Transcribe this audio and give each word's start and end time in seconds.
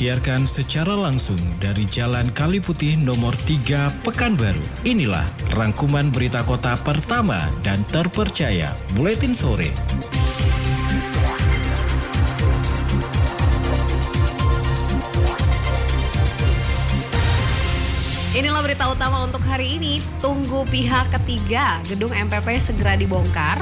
disiarkan 0.00 0.48
secara 0.48 0.96
langsung 0.96 1.36
dari 1.60 1.84
Jalan 1.84 2.32
Kali 2.32 2.56
Putih 2.56 2.96
nomor 3.04 3.36
3 3.44 4.00
Pekanbaru. 4.00 4.64
Inilah 4.88 5.28
rangkuman 5.52 6.08
berita 6.08 6.40
kota 6.40 6.72
pertama 6.80 7.36
dan 7.60 7.84
terpercaya 7.84 8.72
Buletin 8.96 9.36
Sore. 9.36 9.68
Inilah 18.32 18.64
berita 18.64 18.88
utama 18.88 19.28
untuk 19.28 19.44
hari 19.44 19.76
ini. 19.76 20.00
Tunggu 20.24 20.64
pihak 20.72 21.12
ketiga, 21.12 21.76
gedung 21.84 22.16
MPP 22.16 22.56
segera 22.56 22.96
dibongkar. 22.96 23.60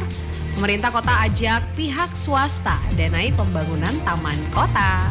Pemerintah 0.54 0.94
kota 0.94 1.18
ajak 1.26 1.66
pihak 1.74 2.14
swasta 2.14 2.78
danai 2.94 3.34
pembangunan 3.34 3.94
taman 4.06 4.38
kota. 4.54 5.10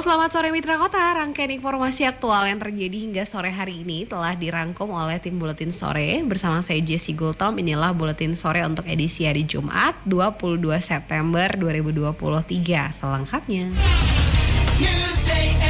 Selamat 0.00 0.32
sore 0.32 0.48
Mitra 0.48 0.80
Kota, 0.80 1.12
rangkaian 1.12 1.52
informasi 1.52 2.08
aktual 2.08 2.48
yang 2.48 2.56
terjadi 2.56 3.04
hingga 3.04 3.28
sore 3.28 3.52
hari 3.52 3.84
ini 3.84 4.08
telah 4.08 4.32
dirangkum 4.32 4.88
oleh 4.88 5.20
tim 5.20 5.36
Buletin 5.36 5.76
Sore 5.76 6.24
bersama 6.24 6.64
saya 6.64 6.80
Jesse 6.80 7.12
Gultom. 7.12 7.60
Inilah 7.60 7.92
Buletin 7.92 8.32
Sore 8.32 8.64
untuk 8.64 8.88
edisi 8.88 9.28
hari 9.28 9.44
Jumat 9.44 9.92
22 10.08 10.56
September 10.80 11.52
2023 11.52 12.96
selengkapnya. 12.96 13.76
Day. 15.28 15.69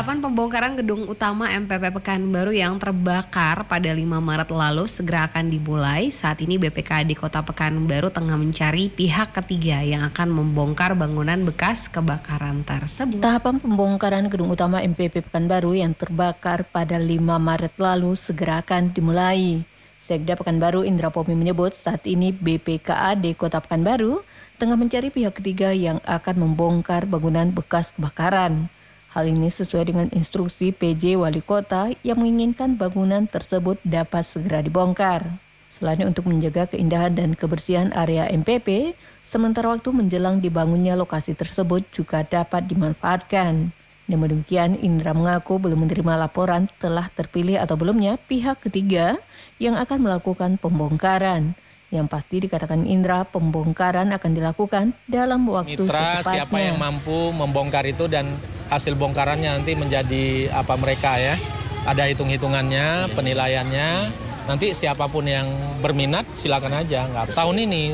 Tahapan 0.00 0.24
pembongkaran 0.24 0.74
gedung 0.80 1.02
utama 1.12 1.44
MPP 1.52 1.92
Pekanbaru 2.00 2.56
yang 2.56 2.80
terbakar 2.80 3.68
pada 3.68 3.92
5 3.92 4.00
Maret 4.00 4.48
lalu 4.48 4.88
segera 4.88 5.28
akan 5.28 5.52
dimulai. 5.52 6.08
Saat 6.08 6.40
ini 6.40 6.56
BPKD 6.56 7.12
Kota 7.20 7.44
Pekanbaru 7.44 8.08
tengah 8.08 8.40
mencari 8.40 8.88
pihak 8.88 9.36
ketiga 9.36 9.84
yang 9.84 10.08
akan 10.08 10.32
membongkar 10.32 10.96
bangunan 10.96 11.44
bekas 11.44 11.84
kebakaran 11.92 12.64
tersebut. 12.64 13.20
Tahapan 13.20 13.60
pembongkaran 13.60 14.24
gedung 14.32 14.48
utama 14.48 14.80
MPP 14.80 15.20
Pekanbaru 15.28 15.76
yang 15.76 15.92
terbakar 15.92 16.64
pada 16.64 16.96
5 16.96 17.20
Maret 17.20 17.76
lalu 17.76 18.16
segera 18.16 18.64
akan 18.64 18.96
dimulai. 18.96 19.60
Sekda 20.08 20.32
Pekanbaru 20.32 20.80
Indra 20.80 21.12
Pomi 21.12 21.36
menyebut 21.36 21.76
saat 21.76 22.08
ini 22.08 22.32
BPKAD 22.32 23.36
Kota 23.36 23.60
Pekanbaru 23.60 24.24
tengah 24.56 24.80
mencari 24.80 25.12
pihak 25.12 25.36
ketiga 25.44 25.76
yang 25.76 26.00
akan 26.08 26.40
membongkar 26.40 27.04
bangunan 27.04 27.52
bekas 27.52 27.92
kebakaran. 27.92 28.79
Hal 29.10 29.26
ini 29.26 29.50
sesuai 29.50 29.90
dengan 29.90 30.06
instruksi 30.14 30.70
PJ 30.70 31.18
Wali 31.18 31.42
Kota 31.42 31.90
yang 32.06 32.22
menginginkan 32.22 32.78
bangunan 32.78 33.26
tersebut 33.26 33.82
dapat 33.82 34.22
segera 34.22 34.62
dibongkar. 34.62 35.26
Selain 35.66 35.98
untuk 36.06 36.30
menjaga 36.30 36.70
keindahan 36.70 37.18
dan 37.18 37.34
kebersihan 37.34 37.90
area 37.90 38.30
MPP, 38.30 38.94
sementara 39.26 39.74
waktu 39.74 39.90
menjelang 39.90 40.38
dibangunnya 40.38 40.94
lokasi 40.94 41.34
tersebut 41.34 41.82
juga 41.90 42.22
dapat 42.22 42.70
dimanfaatkan. 42.70 43.74
Namun 44.06 44.26
demikian, 44.30 44.78
Indra 44.78 45.10
mengaku 45.10 45.58
belum 45.58 45.90
menerima 45.90 46.14
laporan 46.14 46.70
telah 46.78 47.10
terpilih 47.10 47.58
atau 47.58 47.74
belumnya 47.74 48.14
pihak 48.30 48.62
ketiga 48.62 49.18
yang 49.58 49.74
akan 49.74 50.06
melakukan 50.06 50.54
pembongkaran. 50.62 51.58
Yang 51.90 52.06
pasti 52.06 52.36
dikatakan 52.46 52.86
Indra, 52.86 53.26
pembongkaran 53.26 54.14
akan 54.14 54.30
dilakukan 54.38 54.94
dalam 55.10 55.50
waktu 55.50 55.82
mitra 55.82 56.22
secepatnya. 56.22 56.46
siapa 56.46 56.56
yang 56.62 56.78
mampu 56.78 57.34
membongkar 57.34 57.82
itu 57.90 58.06
dan 58.06 58.30
hasil 58.70 58.94
bongkarannya 58.94 59.50
nanti 59.50 59.74
menjadi 59.74 60.48
apa 60.54 60.78
mereka 60.78 61.18
ya. 61.18 61.34
Ada 61.84 62.06
hitung-hitungannya 62.06 63.10
penilaiannya. 63.12 63.88
Nanti 64.46 64.72
siapa 64.72 65.10
pun 65.10 65.26
yang 65.26 65.46
berminat 65.82 66.24
silakan 66.32 66.78
aja. 66.78 67.04
Nggak 67.04 67.34
tahun 67.34 67.56
ini. 67.66 67.84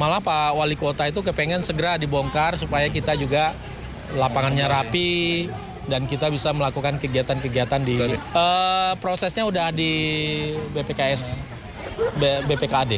Malah 0.00 0.24
Pak 0.24 0.56
Wali 0.56 0.74
Kota 0.74 1.04
itu 1.04 1.20
kepengen 1.20 1.60
segera 1.60 2.00
dibongkar 2.00 2.56
supaya 2.56 2.88
kita 2.88 3.12
juga 3.12 3.52
lapangannya 4.16 4.64
rapi 4.64 5.46
dan 5.84 6.06
kita 6.06 6.30
bisa 6.30 6.54
melakukan 6.54 6.96
kegiatan-kegiatan 6.96 7.80
di 7.82 7.96
Eh, 8.16 8.92
prosesnya 8.98 9.44
udah 9.44 9.68
di 9.68 9.92
BPKS 10.72 11.44
B- 12.16 12.42
BPKD 12.48 12.92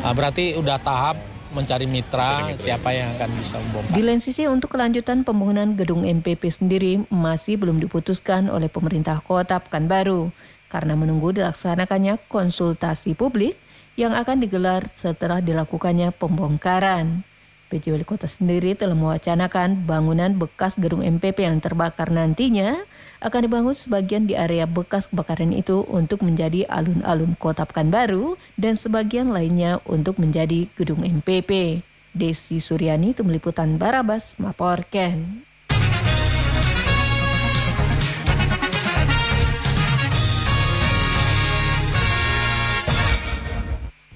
Nah, 0.00 0.12
berarti 0.16 0.56
udah 0.56 0.80
tahap 0.80 1.16
mencari 1.50 1.86
mitra, 1.90 2.50
siapa 2.54 2.94
yang 2.94 3.10
akan 3.18 3.30
bisa 3.38 3.58
membongkar. 3.58 3.94
Di 3.94 4.02
lain 4.02 4.22
sisi 4.22 4.46
untuk 4.46 4.74
kelanjutan 4.74 5.26
pembangunan 5.26 5.74
gedung 5.74 6.06
MPP 6.06 6.42
sendiri 6.50 6.92
masih 7.10 7.58
belum 7.58 7.82
diputuskan 7.82 8.46
oleh 8.48 8.70
pemerintah 8.70 9.18
kota 9.22 9.58
Pekanbaru 9.58 10.30
karena 10.70 10.94
menunggu 10.94 11.34
dilaksanakannya 11.34 12.22
konsultasi 12.30 13.18
publik 13.18 13.58
yang 13.98 14.14
akan 14.14 14.38
digelar 14.40 14.86
setelah 14.94 15.42
dilakukannya 15.42 16.14
pembongkaran. 16.14 17.26
PJ 17.70 17.94
Wali 17.94 18.02
Kota 18.02 18.26
sendiri 18.26 18.74
telah 18.74 18.98
mewacanakan 18.98 19.86
bangunan 19.86 20.34
bekas 20.34 20.74
gedung 20.74 21.06
MPP 21.06 21.46
yang 21.46 21.62
terbakar 21.62 22.10
nantinya 22.10 22.82
akan 23.20 23.40
dibangun 23.44 23.76
sebagian 23.76 24.24
di 24.24 24.32
area 24.32 24.64
bekas 24.64 25.04
kebakaran 25.12 25.52
itu 25.52 25.84
untuk 25.92 26.24
menjadi 26.24 26.64
alun-alun 26.72 27.36
kota 27.36 27.68
Pekanbaru 27.68 28.40
dan 28.56 28.80
sebagian 28.80 29.28
lainnya 29.28 29.76
untuk 29.84 30.16
menjadi 30.16 30.64
gedung 30.72 31.04
MPP. 31.04 31.84
Desi 32.10 32.58
Suryani, 32.58 33.14
Tim 33.14 33.28
Liputan 33.30 33.76
Barabas, 33.76 34.34
melaporkan. 34.40 35.44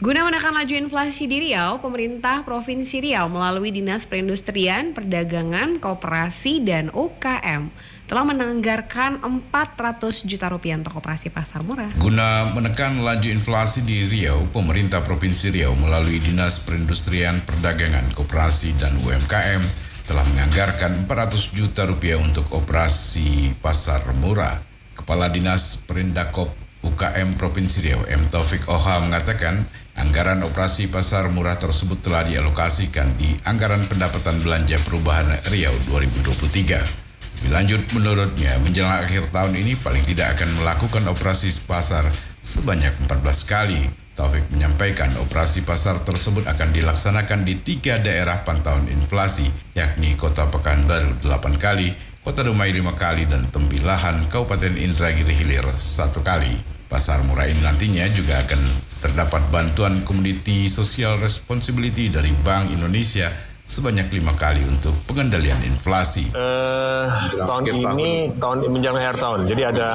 Guna 0.05 0.21
menekan 0.21 0.53
laju 0.53 0.75
inflasi 0.77 1.25
di 1.25 1.49
Riau, 1.49 1.81
pemerintah 1.81 2.45
Provinsi 2.45 3.01
Riau 3.01 3.25
melalui 3.33 3.73
Dinas 3.73 4.05
Perindustrian, 4.05 4.93
Perdagangan, 4.93 5.81
Koperasi, 5.81 6.61
dan 6.61 6.93
UKM 6.93 7.73
telah 8.15 8.31
menanggarkan 8.31 9.27
400 9.27 10.23
juta 10.23 10.47
rupiah 10.47 10.79
untuk 10.79 11.03
operasi 11.03 11.35
pasar 11.35 11.67
murah. 11.67 11.91
Guna 11.99 12.47
menekan 12.55 13.03
laju 13.03 13.27
inflasi 13.27 13.83
di 13.83 14.07
Riau, 14.07 14.47
pemerintah 14.55 15.03
Provinsi 15.03 15.51
Riau 15.51 15.75
melalui 15.75 16.23
Dinas 16.23 16.63
Perindustrian, 16.63 17.43
Perdagangan, 17.43 18.15
Koperasi, 18.15 18.79
dan 18.79 19.03
UMKM 19.03 19.67
telah 20.07 20.23
menganggarkan 20.31 21.11
400 21.11 21.59
juta 21.59 21.91
rupiah 21.91 22.15
untuk 22.15 22.47
operasi 22.55 23.59
pasar 23.59 24.07
murah. 24.23 24.63
Kepala 24.95 25.27
Dinas 25.27 25.83
Perindakop 25.83 26.55
UKM 26.87 27.35
Provinsi 27.35 27.83
Riau, 27.83 28.07
M. 28.07 28.31
Taufik 28.31 28.71
Oha 28.71 29.03
mengatakan 29.03 29.67
anggaran 29.99 30.39
operasi 30.47 30.87
pasar 30.87 31.35
murah 31.35 31.59
tersebut 31.59 31.99
telah 31.99 32.23
dialokasikan 32.23 33.19
di 33.19 33.35
anggaran 33.43 33.91
pendapatan 33.91 34.39
belanja 34.39 34.79
perubahan 34.87 35.35
Riau 35.51 35.75
2023. 35.91 37.04
Lebih 37.45 37.61
lanjut, 37.61 37.83
menurutnya 37.93 38.57
menjelang 38.65 39.05
akhir 39.05 39.29
tahun 39.29 39.53
ini 39.61 39.77
paling 39.77 40.01
tidak 40.09 40.33
akan 40.41 40.65
melakukan 40.65 41.05
operasi 41.13 41.53
pasar 41.69 42.09
sebanyak 42.41 42.97
14 43.05 43.21
kali. 43.45 43.85
Taufik 44.17 44.49
menyampaikan 44.49 45.13
operasi 45.21 45.61
pasar 45.61 46.01
tersebut 46.09 46.49
akan 46.49 46.73
dilaksanakan 46.73 47.45
di 47.45 47.61
tiga 47.61 48.01
daerah 48.01 48.41
pantauan 48.49 48.89
inflasi, 48.89 49.45
yakni 49.77 50.17
Kota 50.17 50.49
Pekanbaru 50.49 51.21
8 51.21 51.61
kali, 51.61 51.93
Kota 52.25 52.49
Dumai 52.49 52.73
5 52.73 52.97
kali, 52.97 53.29
dan 53.29 53.45
Tembilahan 53.53 54.25
Kabupaten 54.33 54.81
Indragiri 54.81 55.37
Hilir 55.37 55.69
satu 55.77 56.25
kali. 56.25 56.57
Pasar 56.89 57.29
murah 57.29 57.45
ini 57.45 57.61
nantinya 57.61 58.09
juga 58.09 58.41
akan 58.41 58.61
terdapat 59.05 59.45
bantuan 59.53 60.01
Community 60.09 60.65
Social 60.65 61.21
Responsibility 61.21 62.09
dari 62.09 62.33
Bank 62.41 62.73
Indonesia 62.73 63.29
sebanyak 63.65 64.13
lima 64.13 64.37
kali 64.37 64.61
untuk 64.69 64.93
pengendalian 65.09 65.57
inflasi. 65.65 66.29
Eh, 66.37 67.05
tahun 67.49 67.65
ini 67.73 68.37
tahun 68.37 68.69
menjelang 68.69 69.01
akhir 69.01 69.17
tahun. 69.17 69.41
Jadi 69.49 69.63
ada 69.65 69.89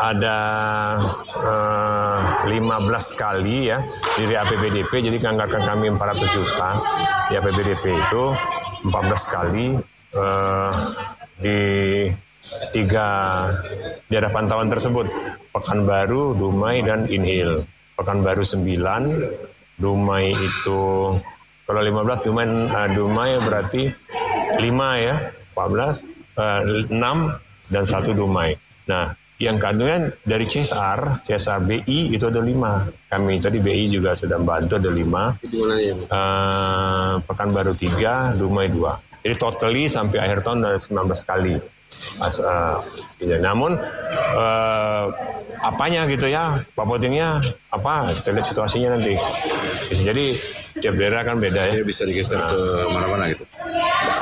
ada 0.00 0.36
eh, 2.48 2.56
15 2.56 3.20
kali 3.20 3.68
ya 3.68 3.78
dari 4.16 4.34
APBDP. 4.34 4.92
Jadi 5.12 5.16
anggaran 5.28 5.62
kami 5.62 5.86
400 5.92 6.36
juta 6.36 6.68
di 7.28 7.34
APBDP 7.36 7.84
itu 7.92 8.24
14 8.88 9.34
kali 9.36 9.66
eh, 10.16 10.70
di 11.36 11.58
tiga 12.72 13.06
daerah 14.08 14.32
pantauan 14.32 14.72
tersebut. 14.72 15.06
Pekanbaru, 15.52 16.32
Dumai, 16.32 16.80
dan 16.80 17.04
Inhil. 17.12 17.60
Pekanbaru 17.92 18.40
9, 18.40 19.76
Dumai 19.76 20.32
itu 20.32 20.80
kalau 21.66 21.80
15 21.80 22.26
Dumai, 22.26 22.46
eh, 22.48 22.88
Dumai 22.94 23.30
berarti 23.42 23.82
5 24.58 24.88
ya, 24.98 25.14
14, 25.54 26.02
eh, 26.36 26.60
6 26.90 27.16
dan 27.70 27.84
1 27.86 28.10
Dumai. 28.12 28.54
Nah, 28.90 29.14
yang 29.42 29.58
kandungan 29.58 30.14
dari 30.22 30.46
CSR, 30.46 31.26
CSR 31.26 31.60
BI 31.66 32.14
itu 32.14 32.24
ada 32.30 32.38
5. 32.38 32.86
Kami 33.10 33.42
tadi 33.42 33.58
BI 33.58 33.90
juga 33.90 34.14
sedang 34.14 34.46
bantu 34.46 34.78
ada 34.78 34.90
5. 34.90 35.34
Eh, 36.06 37.14
Pekanbaru 37.26 37.74
3, 37.74 38.38
Dumai 38.38 38.70
2. 38.70 38.94
Jadi 39.22 39.34
totally 39.38 39.84
sampai 39.90 40.18
akhir 40.22 40.46
tahun 40.46 40.62
ada 40.62 40.78
19 40.78 41.22
kali. 41.26 41.58
Mas, 42.22 42.38
eh, 42.38 42.76
iya. 43.26 43.36
Namun 43.42 43.74
eh, 44.38 45.04
apanya 45.62 46.06
gitu 46.06 46.26
ya, 46.30 46.54
papotingnya 46.78 47.42
apa? 47.74 48.06
Kita 48.14 48.30
lihat 48.34 48.46
situasinya 48.46 48.88
nanti. 48.94 49.14
Jadi 50.00 50.24
tiap 50.80 50.94
daerah 50.96 51.20
kan 51.26 51.36
beda 51.36 51.60
ya. 51.68 51.84
bisa 51.84 52.08
digeser 52.08 52.40
ke 52.40 52.60
mana-mana 52.88 53.28
gitu. 53.28 53.44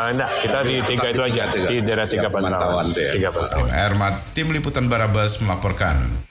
Eh, 0.00 0.08
enggak, 0.10 0.30
kita 0.42 0.58
di 0.66 0.76
tiga 0.82 1.06
itu 1.12 1.22
aja, 1.22 1.42
di 1.52 1.76
daerah 1.84 2.06
tiga 2.10 2.28
pantauan. 2.32 2.58
pantauan 2.58 2.86
tuh 2.90 3.02
ya. 3.04 3.12
Tiga 3.14 3.28
pantauan. 3.30 3.68
Ermat, 3.70 4.14
Tim 4.34 4.48
Liputan 4.50 4.86
Barabas 4.90 5.38
melaporkan. 5.44 6.29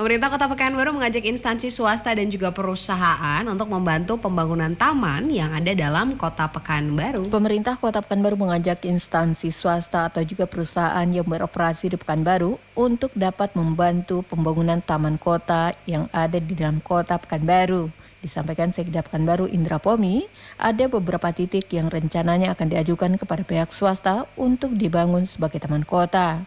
Pemerintah 0.00 0.32
Kota 0.32 0.48
Pekanbaru 0.48 0.96
mengajak 0.96 1.28
instansi 1.28 1.68
swasta 1.68 2.16
dan 2.16 2.32
juga 2.32 2.48
perusahaan 2.48 3.44
untuk 3.44 3.68
membantu 3.68 4.16
pembangunan 4.16 4.72
taman 4.72 5.28
yang 5.28 5.52
ada 5.52 5.76
dalam 5.76 6.16
Kota 6.16 6.48
Pekanbaru. 6.48 7.28
Pemerintah 7.28 7.76
Kota 7.76 8.00
Pekanbaru 8.00 8.40
mengajak 8.40 8.88
instansi 8.88 9.52
swasta 9.52 10.08
atau 10.08 10.24
juga 10.24 10.48
perusahaan 10.48 11.04
yang 11.04 11.28
beroperasi 11.28 11.92
di 11.92 12.00
Pekanbaru 12.00 12.56
untuk 12.80 13.12
dapat 13.12 13.52
membantu 13.52 14.24
pembangunan 14.24 14.80
taman 14.80 15.20
kota 15.20 15.76
yang 15.84 16.08
ada 16.16 16.40
di 16.40 16.56
dalam 16.56 16.80
Kota 16.80 17.20
Pekanbaru. 17.20 17.92
Disampaikan 18.24 18.72
Sekda 18.72 19.04
Pekanbaru 19.04 19.52
Indra 19.52 19.76
Pomi, 19.76 20.24
ada 20.56 20.88
beberapa 20.88 21.28
titik 21.36 21.68
yang 21.76 21.92
rencananya 21.92 22.56
akan 22.56 22.72
diajukan 22.72 23.20
kepada 23.20 23.44
pihak 23.44 23.68
swasta 23.76 24.24
untuk 24.40 24.72
dibangun 24.80 25.28
sebagai 25.28 25.60
taman 25.60 25.84
kota. 25.84 26.40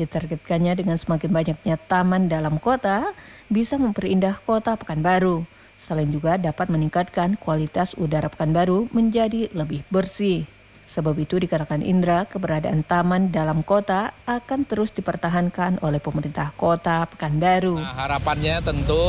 Ditargetkannya 0.00 0.80
dengan 0.80 0.96
semakin 0.96 1.28
banyaknya 1.28 1.76
taman 1.76 2.32
dalam 2.32 2.56
kota 2.56 3.12
bisa 3.52 3.76
memperindah 3.76 4.40
kota 4.48 4.72
Pekanbaru. 4.72 5.44
Selain 5.76 6.08
juga 6.08 6.40
dapat 6.40 6.72
meningkatkan 6.72 7.36
kualitas 7.36 7.92
udara 8.00 8.32
Pekanbaru 8.32 8.88
menjadi 8.96 9.52
lebih 9.52 9.84
bersih. 9.92 10.48
Sebab 10.88 11.20
itu 11.20 11.36
dikatakan 11.36 11.84
Indra, 11.84 12.24
keberadaan 12.24 12.80
taman 12.80 13.28
dalam 13.28 13.60
kota 13.60 14.16
akan 14.24 14.64
terus 14.64 14.88
dipertahankan 14.96 15.84
oleh 15.84 16.00
pemerintah 16.00 16.48
kota 16.56 17.04
Pekanbaru. 17.04 17.76
Nah, 17.76 17.92
harapannya 18.00 18.56
tentu 18.64 19.04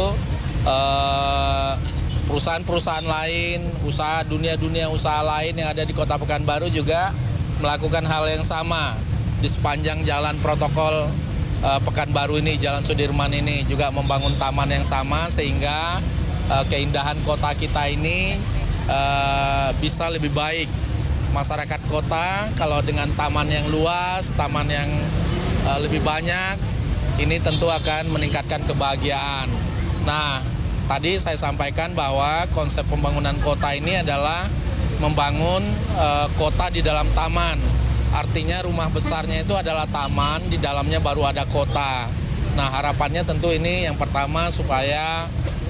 eh, 0.68 1.72
perusahaan-perusahaan 2.28 3.08
lain, 3.08 3.64
usaha 3.88 4.28
dunia-dunia 4.28 4.92
usaha 4.92 5.24
lain 5.24 5.56
yang 5.56 5.72
ada 5.72 5.88
di 5.88 5.96
Kota 5.96 6.20
Pekanbaru 6.20 6.68
juga 6.68 7.16
melakukan 7.64 8.04
hal 8.04 8.28
yang 8.28 8.44
sama 8.44 9.11
di 9.42 9.50
sepanjang 9.50 10.06
jalan 10.06 10.38
protokol 10.40 11.10
eh, 11.66 11.80
Pekanbaru 11.82 12.38
ini, 12.38 12.62
Jalan 12.62 12.86
Sudirman 12.86 13.34
ini 13.34 13.66
juga 13.66 13.90
membangun 13.90 14.38
taman 14.38 14.70
yang 14.70 14.86
sama 14.86 15.28
sehingga 15.34 15.98
eh, 16.48 16.64
keindahan 16.70 17.18
kota 17.26 17.52
kita 17.58 17.90
ini 17.90 18.38
eh, 18.88 19.70
bisa 19.82 20.14
lebih 20.14 20.30
baik. 20.32 20.70
Masyarakat 21.34 21.82
kota 21.90 22.54
kalau 22.60 22.86
dengan 22.86 23.10
taman 23.18 23.50
yang 23.50 23.66
luas, 23.74 24.30
taman 24.38 24.70
yang 24.70 24.88
eh, 25.66 25.80
lebih 25.82 26.06
banyak, 26.06 26.56
ini 27.26 27.42
tentu 27.42 27.66
akan 27.66 28.14
meningkatkan 28.14 28.62
kebahagiaan. 28.62 29.50
Nah, 30.06 30.38
tadi 30.86 31.18
saya 31.18 31.38
sampaikan 31.38 31.98
bahwa 31.98 32.46
konsep 32.54 32.86
pembangunan 32.86 33.34
kota 33.42 33.74
ini 33.74 34.06
adalah 34.06 34.46
membangun 35.02 35.66
eh, 35.98 36.28
kota 36.38 36.70
di 36.70 36.86
dalam 36.86 37.10
taman. 37.18 37.58
Artinya 38.12 38.60
rumah 38.68 38.92
besarnya 38.92 39.42
itu 39.42 39.56
adalah 39.56 39.88
taman, 39.88 40.44
di 40.52 40.60
dalamnya 40.60 41.00
baru 41.00 41.32
ada 41.32 41.48
kota. 41.48 42.08
Nah, 42.60 42.68
harapannya 42.68 43.24
tentu 43.24 43.48
ini 43.48 43.88
yang 43.88 43.96
pertama 43.96 44.52
supaya 44.52 45.26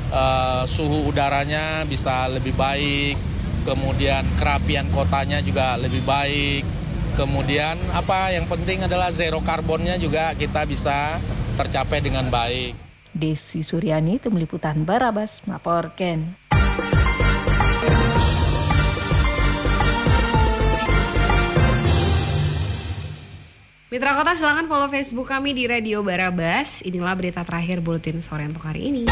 eh, 0.10 0.64
suhu 0.66 1.06
udaranya 1.14 1.86
bisa 1.86 2.26
lebih 2.34 2.58
baik, 2.58 3.16
kemudian 3.64 4.26
kerapian 4.42 4.90
kotanya 4.90 5.38
juga 5.46 5.78
lebih 5.78 6.02
baik. 6.02 6.66
Kemudian 7.12 7.76
apa 7.94 8.32
yang 8.34 8.48
penting 8.48 8.88
adalah 8.88 9.12
zero 9.12 9.44
karbonnya 9.44 10.00
juga 10.00 10.32
kita 10.34 10.64
bisa 10.66 11.20
tercapai 11.60 12.02
dengan 12.02 12.26
baik. 12.32 12.74
Desi 13.12 13.62
Suryani, 13.62 14.18
Tim 14.24 14.40
Liputan 14.40 14.88
Barabas, 14.88 15.44
melaporkan. 15.44 16.41
Mitra 23.92 24.16
Kota 24.16 24.40
silahkan 24.40 24.72
follow 24.72 24.88
Facebook 24.88 25.28
kami 25.28 25.52
di 25.52 25.68
Radio 25.68 26.00
Barabas. 26.00 26.80
Inilah 26.80 27.12
berita 27.12 27.44
terakhir 27.44 27.84
Buletin 27.84 28.24
Sore 28.24 28.48
untuk 28.48 28.64
hari 28.64 28.88
ini. 28.88 29.04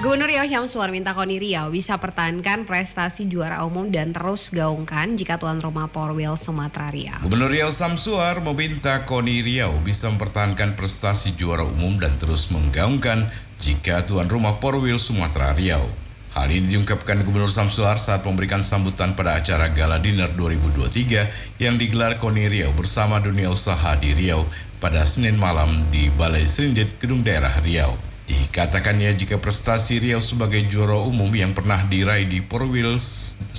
Gubernur 0.00 0.32
Riau 0.32 0.48
Syamsuar 0.48 0.88
minta 0.88 1.12
KONI 1.12 1.36
Riau 1.44 1.68
bisa 1.68 2.00
pertahankan 2.00 2.64
prestasi 2.64 3.28
juara 3.28 3.60
umum 3.68 3.92
dan 3.92 4.16
terus 4.16 4.48
gaungkan 4.48 5.20
jika 5.20 5.36
tuan 5.36 5.60
rumah 5.60 5.92
Porwil 5.92 6.40
Sumatera 6.40 6.88
Riau. 6.88 7.20
Gubernur 7.20 7.52
Riau 7.52 7.68
Samsuar 7.68 8.40
meminta 8.40 9.04
KONI 9.04 9.44
Riau 9.44 9.76
bisa 9.84 10.08
mempertahankan 10.08 10.72
prestasi 10.72 11.36
juara 11.36 11.68
umum 11.68 12.00
dan 12.00 12.16
terus 12.16 12.48
menggaungkan 12.48 13.28
jika 13.60 14.08
tuan 14.08 14.32
rumah 14.32 14.56
Porwil 14.56 14.96
Sumatera 14.96 15.52
Riau. 15.52 16.03
Hal 16.34 16.50
ini 16.50 16.66
diungkapkan 16.66 17.22
Gubernur 17.22 17.46
Samsuar 17.46 17.94
saat 17.94 18.26
memberikan 18.26 18.66
sambutan 18.66 19.14
pada 19.14 19.38
acara 19.38 19.70
Gala 19.70 20.02
Dinner 20.02 20.26
2023 20.34 21.62
yang 21.62 21.78
digelar 21.78 22.18
KONI 22.18 22.50
Riau 22.50 22.74
bersama 22.74 23.22
dunia 23.22 23.54
usaha 23.54 23.94
di 23.94 24.10
Riau 24.10 24.42
pada 24.82 25.06
Senin 25.06 25.38
malam 25.38 25.86
di 25.94 26.10
Balai 26.10 26.50
Serindit, 26.50 26.98
Gedung 26.98 27.22
Daerah 27.22 27.54
Riau. 27.62 27.94
Dikatakannya 28.26 29.14
jika 29.14 29.38
prestasi 29.38 30.02
Riau 30.02 30.18
sebagai 30.18 30.58
juara 30.66 30.98
umum 31.06 31.30
yang 31.30 31.54
pernah 31.54 31.78
diraih 31.86 32.26
di 32.26 32.42
Porwil 32.42 32.98
9 32.98 33.54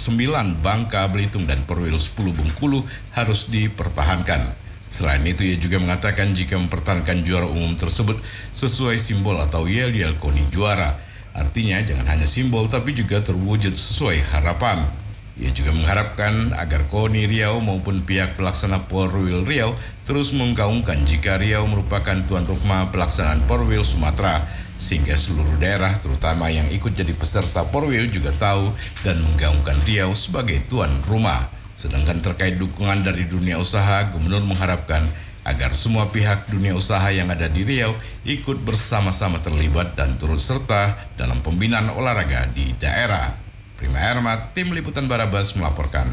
Bangka 0.60 1.08
Belitung 1.08 1.48
dan 1.48 1.64
Porwil 1.64 1.96
10 1.96 2.12
Bengkulu 2.12 2.84
harus 3.16 3.48
dipertahankan. 3.48 4.52
Selain 4.92 5.24
itu 5.24 5.48
ia 5.48 5.56
juga 5.56 5.80
mengatakan 5.80 6.36
jika 6.36 6.60
mempertahankan 6.60 7.24
juara 7.24 7.48
umum 7.48 7.72
tersebut 7.80 8.20
sesuai 8.52 9.00
simbol 9.00 9.40
atau 9.40 9.64
yel-yel 9.64 10.20
KONI 10.20 10.52
juara. 10.52 11.05
Artinya 11.36 11.84
jangan 11.84 12.08
hanya 12.08 12.24
simbol 12.24 12.72
tapi 12.72 12.96
juga 12.96 13.20
terwujud 13.20 13.76
sesuai 13.76 14.24
harapan. 14.32 14.88
Ia 15.36 15.52
juga 15.52 15.76
mengharapkan 15.76 16.56
agar 16.56 16.88
KONI 16.88 17.28
Riau 17.28 17.60
maupun 17.60 18.00
pihak 18.08 18.40
pelaksana 18.40 18.88
Porwil 18.88 19.44
Riau 19.44 19.76
terus 20.08 20.32
menggaungkan 20.32 21.04
jika 21.04 21.36
Riau 21.36 21.68
merupakan 21.68 22.16
tuan 22.24 22.48
rumah 22.48 22.88
pelaksanaan 22.88 23.44
Porwil 23.44 23.84
Sumatera 23.84 24.48
sehingga 24.80 25.20
seluruh 25.20 25.60
daerah 25.60 25.92
terutama 26.00 26.48
yang 26.48 26.72
ikut 26.72 26.96
jadi 26.96 27.12
peserta 27.12 27.68
Porwil 27.68 28.08
juga 28.08 28.32
tahu 28.40 28.72
dan 29.04 29.20
menggaungkan 29.20 29.76
Riau 29.84 30.16
sebagai 30.16 30.64
tuan 30.72 31.04
rumah. 31.04 31.52
Sedangkan 31.76 32.24
terkait 32.24 32.56
dukungan 32.56 33.04
dari 33.04 33.28
dunia 33.28 33.60
usaha, 33.60 34.08
Gubernur 34.08 34.40
mengharapkan 34.48 35.04
agar 35.46 35.78
semua 35.78 36.10
pihak 36.10 36.50
dunia 36.50 36.74
usaha 36.74 37.06
yang 37.14 37.30
ada 37.30 37.46
di 37.46 37.62
Riau 37.62 37.94
ikut 38.26 38.66
bersama-sama 38.66 39.38
terlibat 39.40 39.94
dan 39.94 40.18
turut 40.18 40.42
serta 40.42 40.98
dalam 41.14 41.40
pembinaan 41.46 41.94
olahraga 41.94 42.50
di 42.50 42.74
daerah. 42.82 43.38
Prima 43.78 44.02
Ermat, 44.02 44.58
Tim 44.58 44.74
Liputan 44.74 45.06
Barabas 45.06 45.54
melaporkan. 45.54 46.10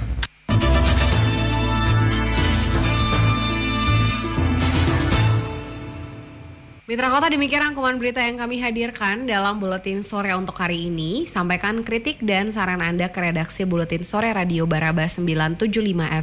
Mitra 6.93 7.09
Kota 7.09 7.33
demikian 7.33 7.73
rangkuman 7.73 7.97
berita 7.97 8.21
yang 8.21 8.37
kami 8.37 8.61
hadirkan 8.61 9.25
dalam 9.25 9.57
Buletin 9.57 10.05
Sore 10.05 10.29
untuk 10.37 10.61
hari 10.61 10.93
ini. 10.93 11.25
Sampaikan 11.25 11.81
kritik 11.81 12.21
dan 12.21 12.53
saran 12.53 12.85
Anda 12.85 13.09
ke 13.09 13.17
redaksi 13.17 13.65
Buletin 13.65 14.05
Sore 14.05 14.29
Radio 14.29 14.69
Baraba 14.69 15.09
975 15.09 15.73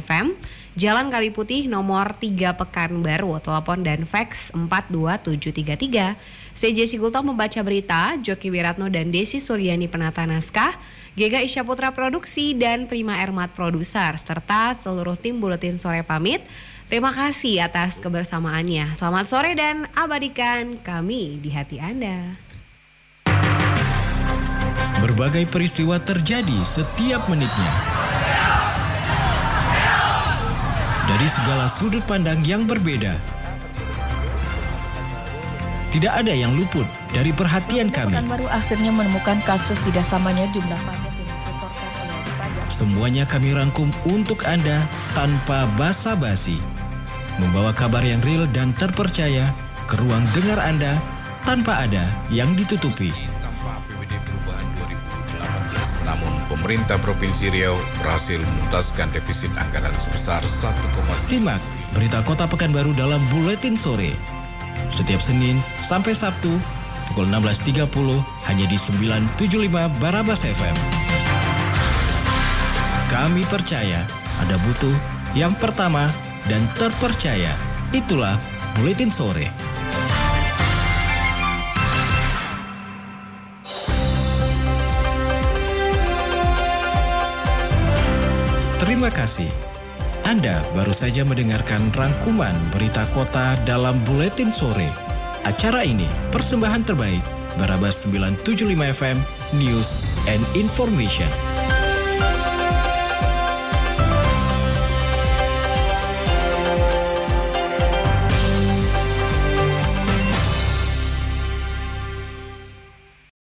FM, 0.06 0.38
Jalan 0.78 1.10
Kali 1.10 1.34
Putih 1.34 1.66
nomor 1.66 2.14
3 2.14 2.54
Pekanbaru, 2.54 3.42
telepon 3.42 3.82
dan 3.82 4.06
fax 4.06 4.54
42733. 4.54 6.14
Saya 6.54 6.70
Jesse 6.70 7.02
Gultom 7.02 7.34
membaca 7.34 7.58
berita, 7.66 8.14
Joki 8.22 8.54
Wiratno 8.54 8.86
dan 8.86 9.10
Desi 9.10 9.42
Suryani 9.42 9.90
penata 9.90 10.22
naskah, 10.22 10.78
Gega 11.18 11.42
Isya 11.42 11.66
Putra 11.66 11.90
Produksi 11.90 12.54
dan 12.54 12.86
Prima 12.86 13.18
Ermat 13.18 13.50
Produser, 13.58 14.22
serta 14.22 14.78
seluruh 14.78 15.18
tim 15.18 15.42
Buletin 15.42 15.82
Sore 15.82 16.06
pamit. 16.06 16.46
Terima 16.90 17.14
kasih 17.14 17.62
atas 17.62 18.02
kebersamaannya. 18.02 18.98
Selamat 18.98 19.30
sore 19.30 19.54
dan 19.54 19.86
abadikan 19.94 20.74
kami 20.82 21.38
di 21.38 21.54
hati 21.54 21.78
Anda. 21.78 22.34
Berbagai 24.98 25.46
peristiwa 25.54 26.02
terjadi 26.02 26.66
setiap 26.66 27.30
menitnya. 27.30 27.72
Dari 31.06 31.30
segala 31.30 31.70
sudut 31.70 32.02
pandang 32.10 32.42
yang 32.42 32.66
berbeda. 32.66 33.14
Tidak 35.94 36.10
ada 36.10 36.34
yang 36.34 36.58
luput 36.58 36.90
dari 37.14 37.30
perhatian 37.30 37.94
kami. 37.94 38.18
Pekanbaru 38.18 38.50
akhirnya 38.50 38.90
menemukan 38.90 39.38
kasus 39.46 39.78
tidak 39.86 40.02
samanya 40.10 40.50
jumlah 40.50 40.80
pajak 40.82 41.14
yang 41.14 41.30
disetorkan 41.38 41.86
oleh 41.86 42.06
wajib 42.10 42.34
pajak. 42.34 42.66
Semuanya 42.74 43.24
kami 43.30 43.54
rangkum 43.54 43.94
untuk 44.10 44.42
Anda 44.42 44.82
tanpa 45.14 45.70
basa-basi. 45.78 46.79
Membawa 47.40 47.72
kabar 47.72 48.04
yang 48.04 48.20
real 48.20 48.44
dan 48.52 48.76
terpercaya 48.76 49.48
ke 49.88 49.96
ruang 49.96 50.28
dengar 50.36 50.60
Anda 50.60 51.00
tanpa 51.48 51.88
ada 51.88 52.04
yang 52.28 52.52
ditutupi. 52.52 53.08
Tanpa 53.40 53.80
APBD 53.80 54.12
perubahan 54.28 54.66
2018, 55.40 56.04
namun 56.04 56.32
pemerintah 56.52 57.00
Provinsi 57.00 57.48
Riau 57.48 57.80
berhasil 57.96 58.36
menuntaskan 58.36 59.08
defisit 59.16 59.48
anggaran 59.56 59.96
sebesar 59.96 60.44
1,9 60.44 61.16
Simak 61.16 61.64
berita 61.96 62.20
Kota 62.20 62.44
Pekanbaru 62.44 62.92
dalam 62.92 63.24
Buletin 63.32 63.80
Sore. 63.80 64.12
Setiap 64.92 65.24
Senin 65.24 65.64
sampai 65.80 66.12
Sabtu 66.12 66.52
pukul 67.08 67.24
16.30 67.24 67.88
hanya 68.46 68.64
di 68.68 68.76
975 68.76 69.88
Barabas 69.96 70.44
FM. 70.44 70.76
Kami 73.08 73.42
percaya 73.48 74.06
ada 74.38 74.54
butuh 74.60 74.94
yang 75.34 75.50
pertama 75.58 76.06
dan 76.46 76.64
terpercaya. 76.78 77.52
Itulah 77.90 78.38
Buletin 78.78 79.10
Sore. 79.10 79.50
Terima 88.80 89.12
kasih. 89.12 89.50
Anda 90.28 90.62
baru 90.76 90.92
saja 90.94 91.26
mendengarkan 91.26 91.90
rangkuman 91.90 92.54
berita 92.70 93.08
kota 93.16 93.58
dalam 93.66 93.98
Buletin 94.06 94.54
Sore. 94.54 94.88
Acara 95.42 95.82
ini 95.82 96.06
persembahan 96.30 96.84
terbaik 96.84 97.24
Barabas 97.56 98.04
975 98.06 98.76
FM 98.76 99.18
News 99.56 100.04
and 100.28 100.44
Information. 100.54 101.28